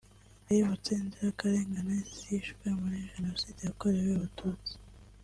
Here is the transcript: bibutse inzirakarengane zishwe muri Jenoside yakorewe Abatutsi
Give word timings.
bibutse 0.45 0.89
inzirakarengane 0.93 1.95
zishwe 2.17 2.65
muri 2.79 2.97
Jenoside 3.13 3.59
yakorewe 3.67 4.11
Abatutsi 4.15 4.73